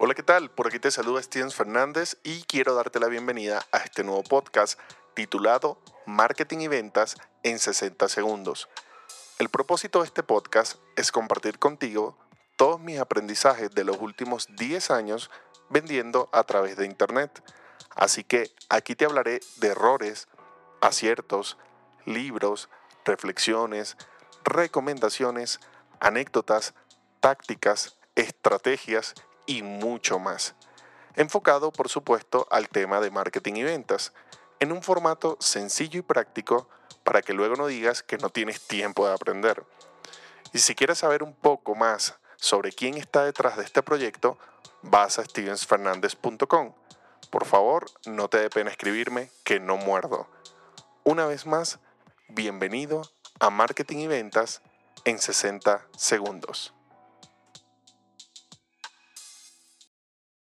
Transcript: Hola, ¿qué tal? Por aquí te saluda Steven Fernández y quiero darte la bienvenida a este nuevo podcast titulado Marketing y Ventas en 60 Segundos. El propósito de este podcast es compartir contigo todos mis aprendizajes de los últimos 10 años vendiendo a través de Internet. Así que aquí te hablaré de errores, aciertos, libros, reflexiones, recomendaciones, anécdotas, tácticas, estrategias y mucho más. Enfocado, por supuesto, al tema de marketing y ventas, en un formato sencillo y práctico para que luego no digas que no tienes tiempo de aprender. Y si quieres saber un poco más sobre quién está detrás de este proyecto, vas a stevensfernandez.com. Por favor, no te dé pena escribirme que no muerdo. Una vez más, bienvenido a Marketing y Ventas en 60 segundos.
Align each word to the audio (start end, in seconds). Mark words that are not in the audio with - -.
Hola, 0.00 0.14
¿qué 0.14 0.22
tal? 0.22 0.48
Por 0.48 0.68
aquí 0.68 0.78
te 0.78 0.92
saluda 0.92 1.20
Steven 1.20 1.50
Fernández 1.50 2.18
y 2.22 2.42
quiero 2.42 2.76
darte 2.76 3.00
la 3.00 3.08
bienvenida 3.08 3.66
a 3.72 3.78
este 3.78 4.04
nuevo 4.04 4.22
podcast 4.22 4.78
titulado 5.14 5.82
Marketing 6.06 6.58
y 6.58 6.68
Ventas 6.68 7.16
en 7.42 7.58
60 7.58 8.08
Segundos. 8.08 8.68
El 9.40 9.48
propósito 9.48 9.98
de 9.98 10.04
este 10.04 10.22
podcast 10.22 10.76
es 10.94 11.10
compartir 11.10 11.58
contigo 11.58 12.16
todos 12.54 12.78
mis 12.78 13.00
aprendizajes 13.00 13.72
de 13.72 13.82
los 13.82 13.96
últimos 13.98 14.46
10 14.54 14.92
años 14.92 15.32
vendiendo 15.68 16.28
a 16.32 16.44
través 16.44 16.76
de 16.76 16.86
Internet. 16.86 17.42
Así 17.96 18.22
que 18.22 18.52
aquí 18.68 18.94
te 18.94 19.04
hablaré 19.04 19.40
de 19.56 19.66
errores, 19.66 20.28
aciertos, 20.80 21.58
libros, 22.04 22.68
reflexiones, 23.04 23.96
recomendaciones, 24.44 25.58
anécdotas, 25.98 26.74
tácticas, 27.18 27.98
estrategias 28.14 29.16
y 29.48 29.62
mucho 29.62 30.20
más. 30.20 30.54
Enfocado, 31.16 31.72
por 31.72 31.88
supuesto, 31.88 32.46
al 32.52 32.68
tema 32.68 33.00
de 33.00 33.10
marketing 33.10 33.54
y 33.54 33.62
ventas, 33.64 34.12
en 34.60 34.70
un 34.70 34.82
formato 34.82 35.36
sencillo 35.40 35.98
y 35.98 36.02
práctico 36.02 36.68
para 37.02 37.22
que 37.22 37.32
luego 37.32 37.56
no 37.56 37.66
digas 37.66 38.02
que 38.04 38.18
no 38.18 38.28
tienes 38.28 38.60
tiempo 38.60 39.08
de 39.08 39.14
aprender. 39.14 39.64
Y 40.52 40.58
si 40.58 40.74
quieres 40.74 40.98
saber 40.98 41.22
un 41.22 41.34
poco 41.34 41.74
más 41.74 42.14
sobre 42.36 42.72
quién 42.72 42.96
está 42.96 43.24
detrás 43.24 43.56
de 43.56 43.64
este 43.64 43.82
proyecto, 43.82 44.38
vas 44.82 45.18
a 45.18 45.24
stevensfernandez.com. 45.24 46.74
Por 47.30 47.44
favor, 47.46 47.86
no 48.06 48.28
te 48.28 48.38
dé 48.38 48.50
pena 48.50 48.70
escribirme 48.70 49.30
que 49.44 49.60
no 49.60 49.76
muerdo. 49.76 50.28
Una 51.04 51.26
vez 51.26 51.46
más, 51.46 51.78
bienvenido 52.28 53.02
a 53.40 53.50
Marketing 53.50 53.98
y 53.98 54.06
Ventas 54.06 54.60
en 55.04 55.18
60 55.18 55.86
segundos. 55.96 56.74